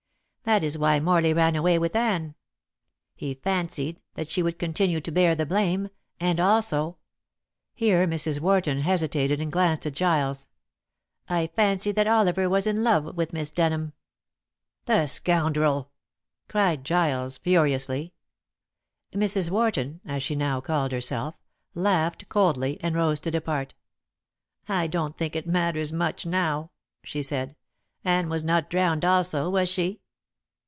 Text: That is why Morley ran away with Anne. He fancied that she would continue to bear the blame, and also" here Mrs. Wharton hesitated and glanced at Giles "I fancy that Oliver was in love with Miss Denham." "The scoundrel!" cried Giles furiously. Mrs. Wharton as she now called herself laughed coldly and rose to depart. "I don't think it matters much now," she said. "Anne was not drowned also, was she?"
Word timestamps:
That 0.43 0.63
is 0.65 0.77
why 0.77 0.99
Morley 0.99 1.31
ran 1.33 1.55
away 1.55 1.79
with 1.79 1.95
Anne. 1.95 2.35
He 3.15 3.35
fancied 3.35 4.01
that 4.15 4.27
she 4.27 4.43
would 4.43 4.59
continue 4.59 4.99
to 4.99 5.11
bear 5.11 5.33
the 5.33 5.45
blame, 5.45 5.87
and 6.19 6.41
also" 6.41 6.97
here 7.73 8.05
Mrs. 8.05 8.41
Wharton 8.41 8.81
hesitated 8.81 9.39
and 9.39 9.49
glanced 9.49 9.85
at 9.85 9.93
Giles 9.93 10.49
"I 11.29 11.47
fancy 11.55 11.93
that 11.93 12.07
Oliver 12.07 12.49
was 12.49 12.67
in 12.67 12.83
love 12.83 13.15
with 13.15 13.31
Miss 13.31 13.49
Denham." 13.51 13.93
"The 14.87 15.07
scoundrel!" 15.07 15.91
cried 16.49 16.83
Giles 16.83 17.37
furiously. 17.37 18.13
Mrs. 19.13 19.49
Wharton 19.51 20.01
as 20.05 20.21
she 20.21 20.35
now 20.35 20.59
called 20.59 20.91
herself 20.91 21.35
laughed 21.75 22.27
coldly 22.27 22.77
and 22.81 22.95
rose 22.95 23.21
to 23.21 23.31
depart. 23.31 23.73
"I 24.67 24.87
don't 24.87 25.15
think 25.17 25.33
it 25.33 25.47
matters 25.47 25.93
much 25.93 26.25
now," 26.25 26.71
she 27.05 27.23
said. 27.23 27.55
"Anne 28.03 28.27
was 28.27 28.43
not 28.43 28.69
drowned 28.71 29.05
also, 29.05 29.49
was 29.49 29.69
she?" 29.69 29.99